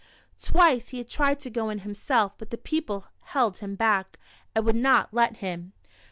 Twice 0.41 0.89
he 0.89 0.97
had 0.97 1.07
tried 1.09 1.39
to 1.41 1.51
go 1.51 1.69
him 1.69 1.93
self, 1.93 2.35
but 2.39 2.49
the 2.49 2.57
people 2.57 3.05
held 3.25 3.59
him 3.59 3.75
back, 3.75 4.17
and 4.55 4.65
would 4.65 4.75
not 4.75 5.13
let 5.13 5.35
him. 5.37 5.73